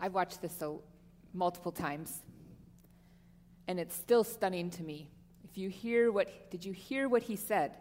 [0.00, 0.82] I've watched this so
[1.32, 2.22] multiple times,
[3.68, 5.08] and it's still stunning to me.
[5.44, 7.72] If you hear what, did you hear what he said?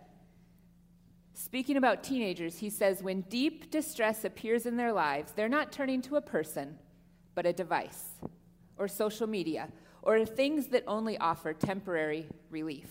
[1.34, 6.02] Speaking about teenagers, he says, when deep distress appears in their lives, they're not turning
[6.04, 6.78] to a person,
[7.34, 8.12] but a device,
[8.78, 9.68] or social media,
[10.02, 12.90] or things that only offer temporary relief.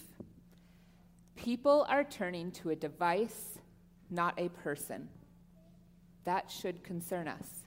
[1.37, 3.59] People are turning to a device,
[4.11, 5.09] not a person.
[6.25, 7.64] That should concern us.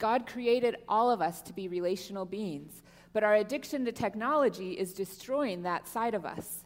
[0.00, 2.82] God created all of us to be relational beings,
[3.12, 6.64] but our addiction to technology is destroying that side of us.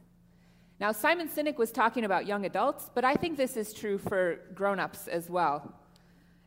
[0.80, 4.40] Now, Simon Sinek was talking about young adults, but I think this is true for
[4.54, 5.74] grown ups as well.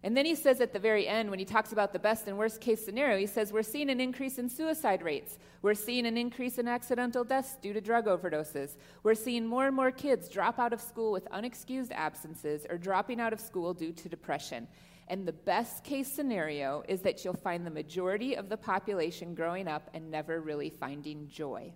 [0.03, 2.37] And then he says at the very end, when he talks about the best and
[2.37, 5.39] worst case scenario, he says, We're seeing an increase in suicide rates.
[5.61, 8.77] We're seeing an increase in accidental deaths due to drug overdoses.
[9.03, 13.19] We're seeing more and more kids drop out of school with unexcused absences or dropping
[13.19, 14.67] out of school due to depression.
[15.09, 19.67] And the best case scenario is that you'll find the majority of the population growing
[19.67, 21.71] up and never really finding joy.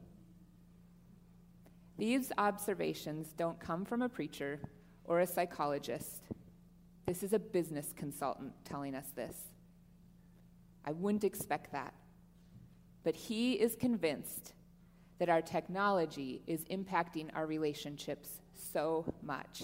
[1.97, 4.59] These observations don't come from a preacher
[5.05, 6.23] or a psychologist.
[7.05, 9.38] This is a business consultant telling us this.
[10.83, 11.93] I wouldn't expect that.
[13.03, 14.53] But he is convinced
[15.19, 19.63] that our technology is impacting our relationships so much.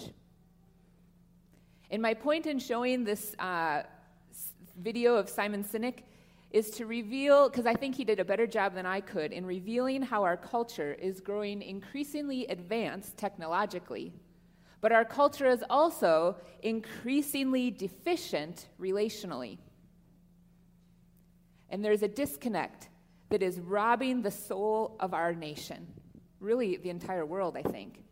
[1.90, 3.82] And my point in showing this uh,
[4.80, 6.02] video of Simon Sinek
[6.50, 9.44] is to reveal, because I think he did a better job than I could in
[9.44, 14.12] revealing how our culture is growing increasingly advanced technologically,
[14.80, 19.58] but our culture is also increasingly deficient relationally.
[21.70, 22.88] And there's a disconnect
[23.28, 25.86] that is robbing the soul of our nation,
[26.40, 28.04] really the entire world, I think.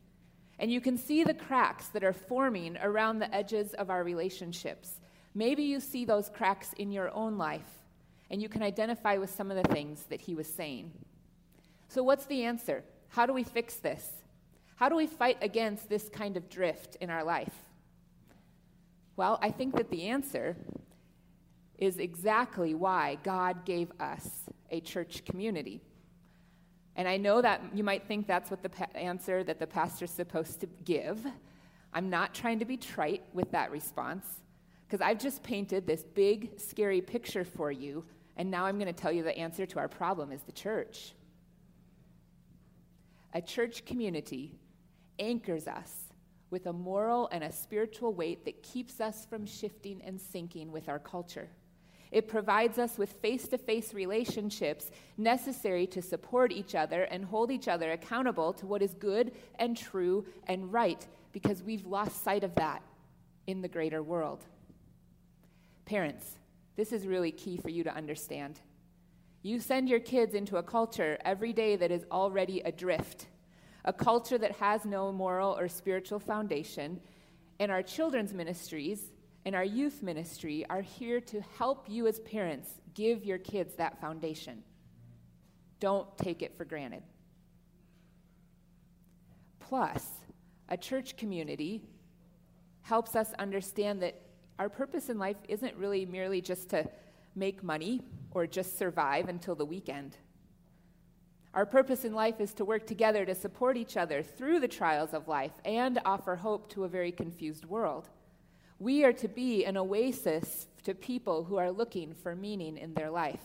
[0.58, 5.00] And you can see the cracks that are forming around the edges of our relationships.
[5.34, 7.84] Maybe you see those cracks in your own life,
[8.30, 10.92] and you can identify with some of the things that he was saying.
[11.88, 12.84] So, what's the answer?
[13.08, 14.10] How do we fix this?
[14.76, 17.54] How do we fight against this kind of drift in our life?
[19.16, 20.56] Well, I think that the answer
[21.78, 24.28] is exactly why God gave us
[24.70, 25.82] a church community.
[26.96, 30.10] And I know that you might think that's what the pa- answer that the pastor's
[30.10, 31.24] supposed to give.
[31.92, 34.26] I'm not trying to be trite with that response
[34.86, 38.04] because I've just painted this big, scary picture for you,
[38.36, 41.12] and now I'm going to tell you the answer to our problem is the church.
[43.34, 44.58] A church community
[45.18, 45.92] anchors us
[46.50, 50.88] with a moral and a spiritual weight that keeps us from shifting and sinking with
[50.88, 51.48] our culture.
[52.12, 57.50] It provides us with face to face relationships necessary to support each other and hold
[57.50, 62.44] each other accountable to what is good and true and right because we've lost sight
[62.44, 62.82] of that
[63.46, 64.44] in the greater world.
[65.84, 66.38] Parents,
[66.76, 68.60] this is really key for you to understand.
[69.42, 73.26] You send your kids into a culture every day that is already adrift,
[73.84, 77.00] a culture that has no moral or spiritual foundation,
[77.58, 79.12] and our children's ministries
[79.46, 84.00] and our youth ministry are here to help you as parents give your kids that
[84.00, 84.64] foundation.
[85.78, 87.04] Don't take it for granted.
[89.60, 90.08] Plus,
[90.68, 91.84] a church community
[92.82, 94.20] helps us understand that
[94.58, 96.84] our purpose in life isn't really merely just to
[97.36, 98.02] make money
[98.32, 100.16] or just survive until the weekend.
[101.54, 105.14] Our purpose in life is to work together to support each other through the trials
[105.14, 108.08] of life and offer hope to a very confused world.
[108.78, 113.10] We are to be an oasis to people who are looking for meaning in their
[113.10, 113.42] life.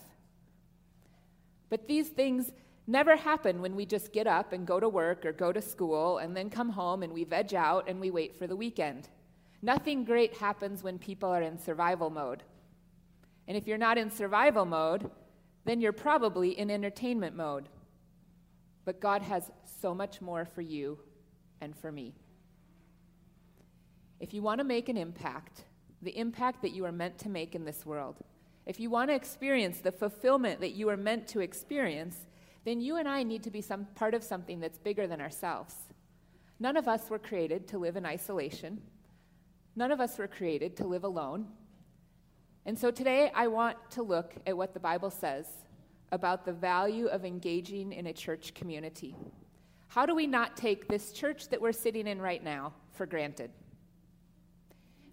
[1.70, 2.52] But these things
[2.86, 6.18] never happen when we just get up and go to work or go to school
[6.18, 9.08] and then come home and we veg out and we wait for the weekend.
[9.62, 12.42] Nothing great happens when people are in survival mode.
[13.48, 15.10] And if you're not in survival mode,
[15.64, 17.68] then you're probably in entertainment mode.
[18.84, 19.50] But God has
[19.80, 20.98] so much more for you
[21.60, 22.14] and for me.
[24.22, 25.64] If you want to make an impact,
[26.00, 28.20] the impact that you are meant to make in this world,
[28.66, 32.16] if you want to experience the fulfillment that you are meant to experience,
[32.64, 35.74] then you and I need to be some part of something that's bigger than ourselves.
[36.60, 38.80] None of us were created to live in isolation.
[39.74, 41.48] None of us were created to live alone.
[42.64, 45.48] And so today I want to look at what the Bible says
[46.12, 49.16] about the value of engaging in a church community.
[49.88, 53.50] How do we not take this church that we're sitting in right now for granted?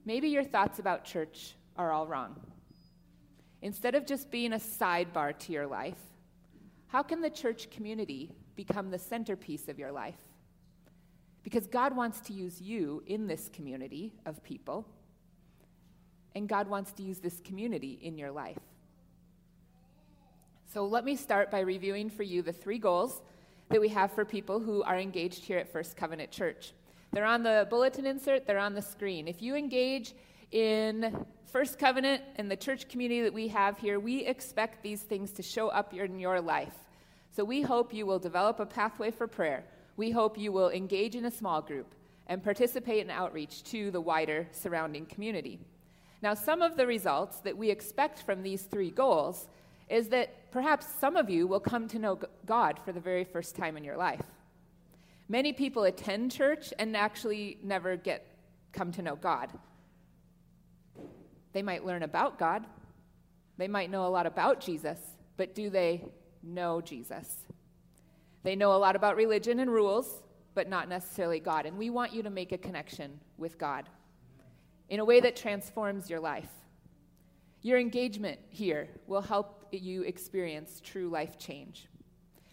[0.09, 2.35] Maybe your thoughts about church are all wrong.
[3.61, 5.99] Instead of just being a sidebar to your life,
[6.87, 10.17] how can the church community become the centerpiece of your life?
[11.43, 14.87] Because God wants to use you in this community of people.
[16.33, 18.57] And God wants to use this community in your life.
[20.73, 23.21] So let me start by reviewing for you the three goals
[23.69, 26.73] that we have for people who are engaged here at First Covenant Church.
[27.11, 29.27] They're on the bulletin insert, they're on the screen.
[29.27, 30.13] If you engage
[30.51, 35.31] in First Covenant and the church community that we have here, we expect these things
[35.31, 36.75] to show up in your life.
[37.31, 39.63] So we hope you will develop a pathway for prayer.
[39.97, 41.95] We hope you will engage in a small group
[42.27, 45.59] and participate in outreach to the wider surrounding community.
[46.21, 49.47] Now, some of the results that we expect from these three goals
[49.89, 53.55] is that perhaps some of you will come to know God for the very first
[53.55, 54.21] time in your life.
[55.31, 58.25] Many people attend church and actually never get
[58.71, 59.51] come to know God.
[61.53, 62.65] They might learn about God.
[63.57, 64.97] They might know a lot about Jesus,
[65.37, 66.03] but do they
[66.41, 67.43] know Jesus?
[68.43, 70.23] They know a lot about religion and rules,
[70.55, 71.65] but not necessarily God.
[71.65, 73.87] And we want you to make a connection with God
[74.87, 76.49] in a way that transforms your life.
[77.61, 81.87] Your engagement here will help you experience true life change.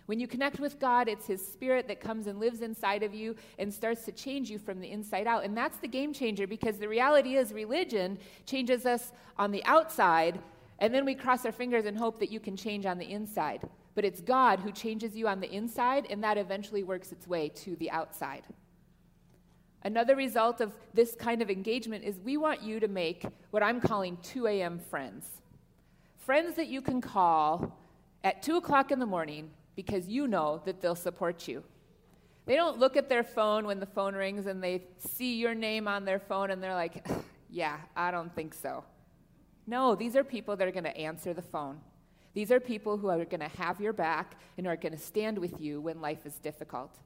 [0.06, 3.34] When you connect with God, it's His Spirit that comes and lives inside of you
[3.58, 5.44] and starts to change you from the inside out.
[5.44, 10.40] And that's the game changer because the reality is religion changes us on the outside,
[10.78, 13.68] and then we cross our fingers and hope that you can change on the inside.
[13.94, 17.48] But it's God who changes you on the inside, and that eventually works its way
[17.48, 18.44] to the outside.
[19.82, 23.80] Another result of this kind of engagement is we want you to make what I'm
[23.80, 24.78] calling 2 a.m.
[24.78, 25.42] friends.
[26.18, 27.76] Friends that you can call
[28.22, 31.62] at 2 o'clock in the morning because you know that they'll support you.
[32.46, 35.86] They don't look at their phone when the phone rings and they see your name
[35.86, 37.06] on their phone and they're like,
[37.50, 38.84] yeah, I don't think so.
[39.66, 41.80] No, these are people that are going to answer the phone.
[42.34, 45.38] These are people who are going to have your back and are going to stand
[45.38, 46.96] with you when life is difficult.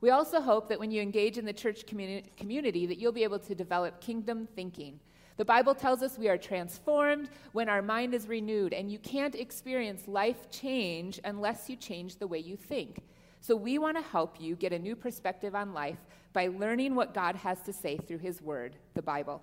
[0.00, 3.24] We also hope that when you engage in the church communi- community that you'll be
[3.24, 5.00] able to develop kingdom thinking
[5.38, 9.36] the Bible tells us we are transformed when our mind is renewed, and you can't
[9.36, 13.04] experience life change unless you change the way you think.
[13.40, 15.98] So, we want to help you get a new perspective on life
[16.32, 19.40] by learning what God has to say through His Word, the Bible.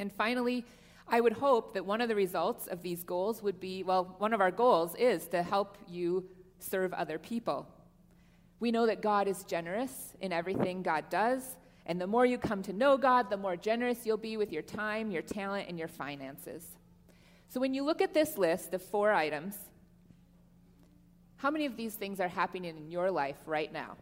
[0.00, 0.64] And finally,
[1.06, 4.32] I would hope that one of the results of these goals would be well, one
[4.32, 6.28] of our goals is to help you
[6.58, 7.68] serve other people.
[8.58, 12.62] We know that God is generous in everything God does, and the more you come
[12.62, 15.88] to know God, the more generous you'll be with your time, your talent, and your
[15.88, 16.64] finances.
[17.48, 19.54] So when you look at this list of four items,
[21.36, 23.96] how many of these things are happening in your life right now?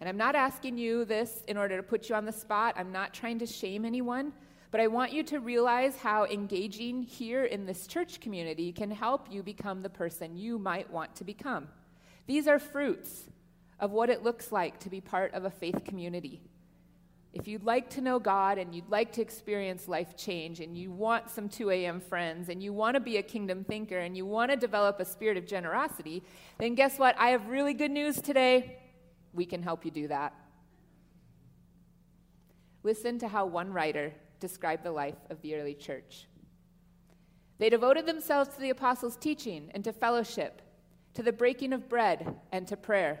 [0.00, 2.74] And I'm not asking you this in order to put you on the spot.
[2.76, 4.32] I'm not trying to shame anyone.
[4.72, 9.30] But I want you to realize how engaging here in this church community can help
[9.30, 11.68] you become the person you might want to become.
[12.26, 13.24] These are fruits
[13.78, 16.40] of what it looks like to be part of a faith community.
[17.32, 20.90] If you'd like to know God and you'd like to experience life change and you
[20.90, 21.98] want some 2 a.m.
[21.98, 25.04] friends and you want to be a kingdom thinker and you want to develop a
[25.04, 26.22] spirit of generosity,
[26.58, 27.16] then guess what?
[27.18, 28.78] I have really good news today.
[29.32, 30.34] We can help you do that.
[32.82, 36.26] Listen to how one writer described the life of the early church.
[37.56, 40.60] They devoted themselves to the apostles' teaching and to fellowship,
[41.14, 43.20] to the breaking of bread and to prayer.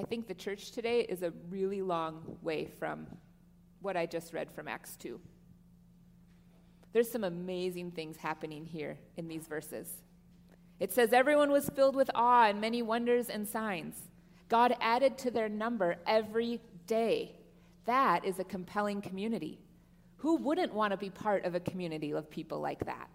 [0.00, 3.06] I think the church today is a really long way from
[3.82, 5.20] what I just read from Acts 2.
[6.94, 9.92] There's some amazing things happening here in these verses.
[10.78, 13.94] It says, Everyone was filled with awe and many wonders and signs.
[14.48, 17.36] God added to their number every day.
[17.84, 19.58] That is a compelling community.
[20.16, 23.10] Who wouldn't want to be part of a community of people like that?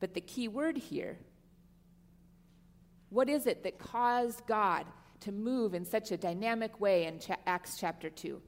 [0.00, 1.16] But the key word here
[3.12, 4.86] what is it that caused God
[5.20, 8.40] to move in such a dynamic way in Acts chapter 2?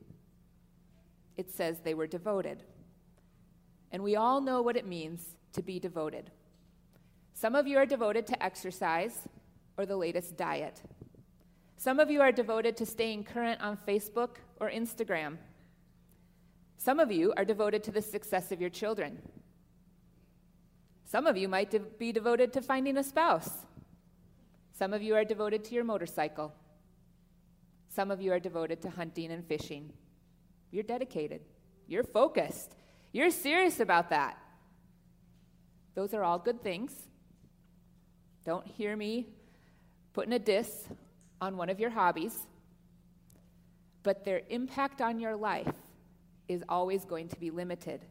[1.37, 2.62] It says they were devoted.
[3.92, 6.30] And we all know what it means to be devoted.
[7.35, 9.28] Some of you are devoted to exercise
[9.76, 10.80] or the latest diet.
[11.76, 15.37] Some of you are devoted to staying current on Facebook or Instagram.
[16.78, 19.21] Some of you are devoted to the success of your children.
[21.04, 23.50] Some of you might de- be devoted to finding a spouse.
[24.76, 26.52] Some of you are devoted to your motorcycle.
[27.88, 29.93] Some of you are devoted to hunting and fishing.
[30.73, 31.43] You're dedicated.
[31.87, 32.75] You're focused.
[33.12, 34.37] You're serious about that.
[35.95, 36.93] Those are all good things.
[38.45, 39.28] Don't hear me
[40.12, 40.88] putting a diss
[41.40, 42.37] on one of your hobbies,
[44.02, 45.73] but their impact on your life
[46.49, 48.04] is always going to be limited.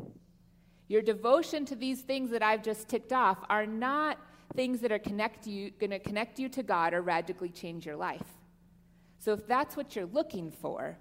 [0.87, 4.17] Your devotion to these things that I've just ticked off are not
[4.55, 7.95] things that are connect you, going to connect you to God or radically change your
[7.95, 8.25] life.
[9.19, 10.97] So if that's what you're looking for,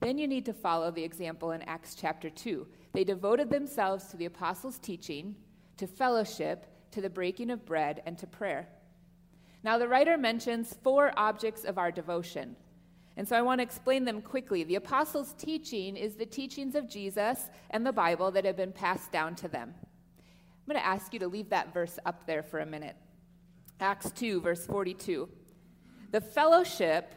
[0.00, 2.66] then you need to follow the example in Acts chapter 2.
[2.92, 5.36] They devoted themselves to the apostles' teaching,
[5.76, 8.68] to fellowship, to the breaking of bread, and to prayer.
[9.62, 12.56] Now, the writer mentions four objects of our devotion.
[13.16, 14.64] And so I want to explain them quickly.
[14.64, 19.12] The apostles' teaching is the teachings of Jesus and the Bible that have been passed
[19.12, 19.74] down to them.
[20.70, 22.94] I'm going to ask you to leave that verse up there for a minute.
[23.80, 25.28] Acts 2, verse 42.
[26.12, 27.12] The fellowship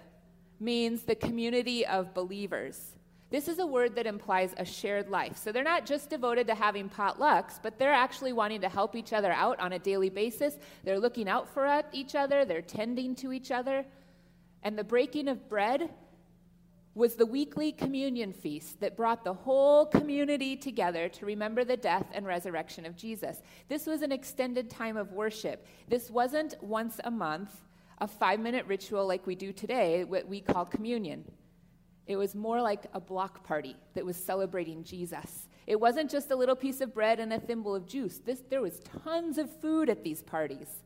[0.60, 2.96] means the community of believers.
[3.30, 5.38] This is a word that implies a shared life.
[5.38, 9.14] So they're not just devoted to having potlucks, but they're actually wanting to help each
[9.14, 10.58] other out on a daily basis.
[10.84, 13.86] They're looking out for each other, they're tending to each other.
[14.64, 15.92] And the breaking of bread
[16.96, 22.06] was the weekly communion feast that brought the whole community together to remember the death
[22.14, 23.42] and resurrection of Jesus.
[23.68, 25.66] This was an extended time of worship.
[25.88, 27.62] This wasn't once a month,
[27.98, 31.24] a five minute ritual like we do today, what we call communion.
[32.06, 35.48] It was more like a block party that was celebrating Jesus.
[35.66, 38.20] It wasn't just a little piece of bread and a thimble of juice.
[38.20, 40.84] This, there was tons of food at these parties.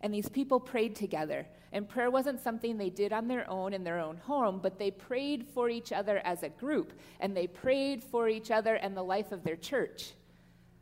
[0.00, 1.46] And these people prayed together.
[1.72, 4.90] And prayer wasn't something they did on their own in their own home, but they
[4.90, 6.92] prayed for each other as a group.
[7.20, 10.12] And they prayed for each other and the life of their church.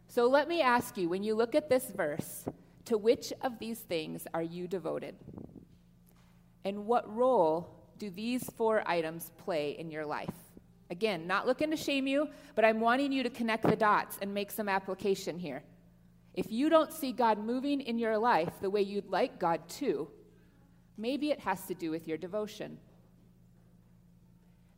[0.09, 2.45] So let me ask you when you look at this verse,
[2.87, 5.17] to which of these things are you devoted?
[6.65, 10.35] And what role do these four items play in your life?
[10.91, 14.33] Again, not looking to shame you, but I'm wanting you to connect the dots and
[14.33, 15.65] make some application here.
[16.37, 20.07] If you don't see God moving in your life the way you'd like God to,
[20.99, 22.79] maybe it has to do with your devotion.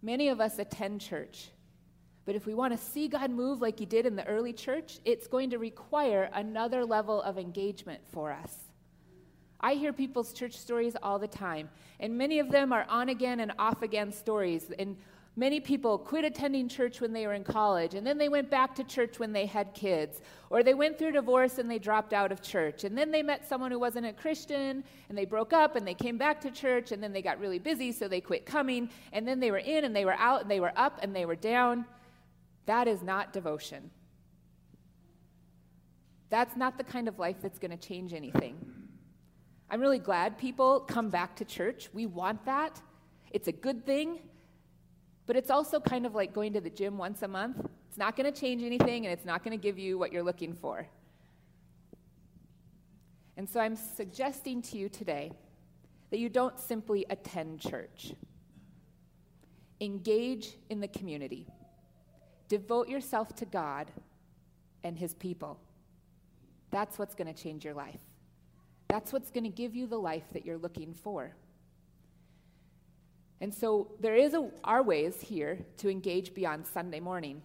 [0.00, 1.50] Many of us attend church,
[2.25, 5.00] but if we want to see God move like He did in the early church,
[5.05, 8.55] it's going to require another level of engagement for us.
[9.61, 13.41] I hear people's church stories all the time, and many of them are on again
[13.41, 14.71] and off again stories.
[14.79, 14.97] And
[15.38, 18.75] many people quit attending church when they were in college, and then they went back
[18.75, 22.33] to church when they had kids, or they went through divorce and they dropped out
[22.33, 22.83] of church.
[22.83, 25.95] And then they met someone who wasn't a Christian, and they broke up and they
[25.95, 28.90] came back to church, and then they got really busy, so they quit coming.
[29.12, 31.25] And then they were in and they were out and they were up and they
[31.25, 31.85] were down.
[32.66, 33.90] That is not devotion.
[36.30, 38.57] That's not the kind of life that's going to change anything.
[39.71, 41.88] I'm really glad people come back to church.
[41.95, 42.83] We want that.
[43.30, 44.18] It's a good thing.
[45.28, 47.58] But it's also kind of like going to the gym once a month.
[47.90, 50.23] It's not going to change anything and it's not going to give you what you're
[50.23, 50.88] looking for.
[53.37, 55.30] And so I'm suggesting to you today
[56.11, 58.14] that you don't simply attend church.
[59.82, 61.47] Engage in the community.
[62.49, 63.90] Devote yourself to God
[64.82, 65.61] and His people.
[66.70, 68.00] That's what's going to change your life.
[68.88, 71.35] That's what's going to give you the life that you're looking for.
[73.40, 77.42] And so there is a, our ways here to engage beyond Sunday morning.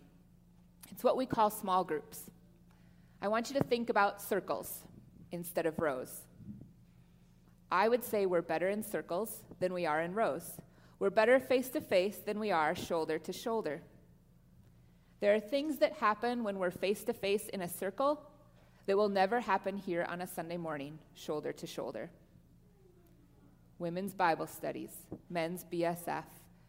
[0.92, 2.30] It's what we call small groups.
[3.22, 4.84] I want you to think about circles
[5.32, 6.22] instead of rows.
[7.72, 10.58] I would say we're better in circles than we are in rows.
[11.00, 13.82] We're better face to face than we are shoulder to shoulder.
[15.20, 18.22] There are things that happen when we're face to face in a circle
[18.86, 22.10] that will never happen here on a Sunday morning, shoulder to shoulder.
[23.84, 24.92] Women's Bible studies,
[25.30, 26.24] men's BSF,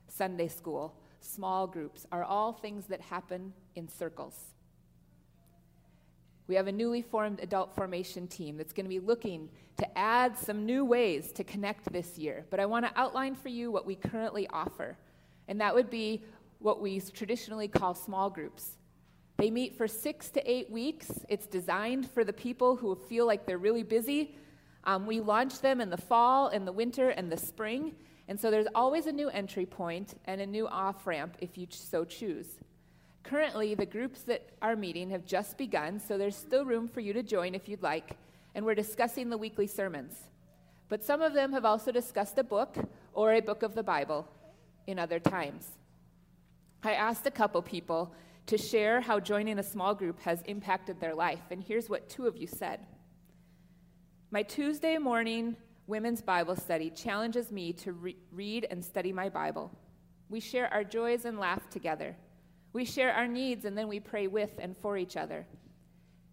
[0.09, 4.35] Sunday school, small groups are all things that happen in circles.
[6.49, 10.37] We have a newly formed adult formation team that's going to be looking to add
[10.37, 12.47] some new ways to connect this year.
[12.51, 14.99] But I want to outline for you what we currently offer.
[15.47, 16.25] And that would be
[16.59, 18.73] what we traditionally call small groups.
[19.37, 21.13] They meet for six to eight weeks.
[21.29, 24.35] It's designed for the people who feel like they're really busy.
[24.85, 27.95] Um, we launch them in the fall, in the winter, and the spring.
[28.29, 31.67] And so there's always a new entry point and a new off ramp if you
[31.71, 32.47] so choose.
[33.23, 37.13] Currently, the groups that are meeting have just begun, so there's still room for you
[37.15, 38.17] to join if you'd like.
[38.55, 40.15] And we're discussing the weekly sermons.
[40.89, 42.77] But some of them have also discussed a book
[43.15, 44.29] or a book of the Bible
[44.87, 45.67] in other times.
[46.83, 48.15] I asked a couple people
[48.47, 51.41] to share how joining a small group has impacted their life.
[51.51, 52.81] And here's what two of you said
[54.35, 59.71] My Tuesday morning women's Bible study challenges me to re- read and study my Bible.
[60.29, 62.17] We share our joys and laugh together.
[62.73, 65.47] We share our needs and then we pray with and for each other.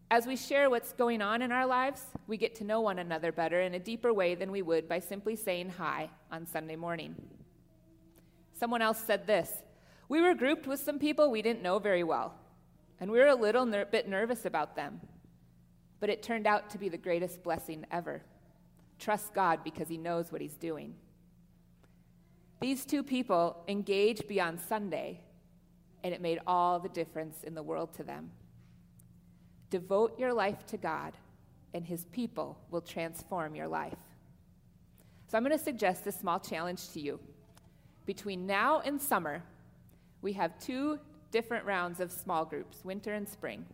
[0.09, 3.31] As we share what's going on in our lives, we get to know one another
[3.31, 7.15] better in a deeper way than we would by simply saying hi on Sunday morning.
[8.59, 9.61] Someone else said this
[10.09, 12.33] We were grouped with some people we didn't know very well,
[12.99, 15.01] and we were a little ner- bit nervous about them.
[16.01, 18.21] But it turned out to be the greatest blessing ever.
[18.99, 20.95] Trust God because He knows what He's doing.
[22.59, 25.21] These two people engaged beyond Sunday,
[26.03, 28.31] and it made all the difference in the world to them.
[29.69, 31.13] Devote your life to God,
[31.73, 33.97] and His people will transform your life.
[35.27, 37.19] So, I'm going to suggest a small challenge to you.
[38.05, 39.43] Between now and summer,
[40.21, 40.99] we have two
[41.31, 43.65] different rounds of small groups, winter and spring.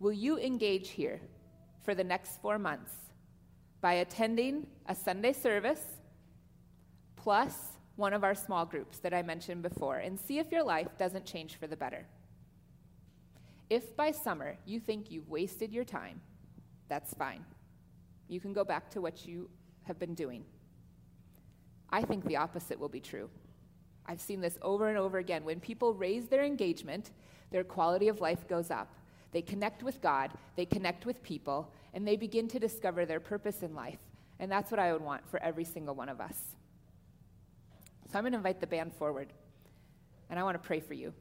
[0.00, 1.20] Will you engage here
[1.82, 2.92] for the next four months
[3.80, 5.82] by attending a Sunday service
[7.16, 10.96] plus one of our small groups that I mentioned before and see if your life
[10.98, 12.06] doesn't change for the better?
[13.68, 16.20] If by summer you think you've wasted your time,
[16.88, 17.44] that's fine.
[18.28, 19.50] You can go back to what you
[19.82, 20.44] have been doing.
[21.90, 23.28] I think the opposite will be true.
[24.06, 25.44] I've seen this over and over again.
[25.44, 27.10] When people raise their engagement,
[27.50, 28.94] their quality of life goes up.
[29.32, 33.62] They connect with God, they connect with people, and they begin to discover their purpose
[33.62, 33.98] in life.
[34.40, 36.36] And that's what I would want for every single one of us.
[38.10, 39.32] So I'm going to invite the band forward,
[40.30, 41.12] and I want to pray for you.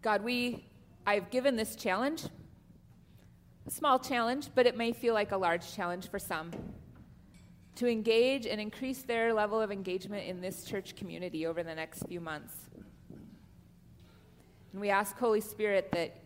[0.00, 0.64] God, we,
[1.06, 2.24] I've given this challenge,
[3.66, 6.50] a small challenge, but it may feel like a large challenge for some,
[7.76, 12.06] to engage and increase their level of engagement in this church community over the next
[12.06, 12.54] few months.
[14.72, 16.16] And we ask, Holy Spirit, that,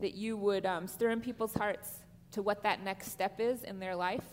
[0.00, 2.00] that you would um, stir in people's hearts
[2.32, 4.24] to what that next step is in their life,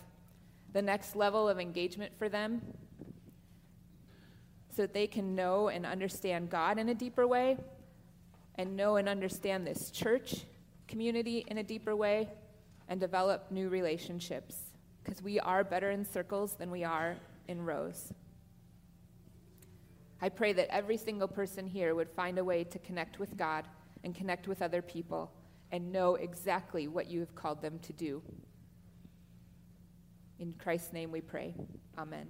[0.74, 2.62] the next level of engagement for them,
[4.76, 7.58] so that they can know and understand God in a deeper way
[8.56, 10.46] and know and understand this church
[10.88, 12.30] community in a deeper way
[12.88, 14.69] and develop new relationships
[15.10, 17.16] because we are better in circles than we are
[17.48, 18.14] in rows.
[20.22, 23.66] I pray that every single person here would find a way to connect with God
[24.04, 25.32] and connect with other people
[25.72, 28.22] and know exactly what you have called them to do.
[30.38, 31.56] In Christ's name we pray.
[31.98, 32.28] Amen.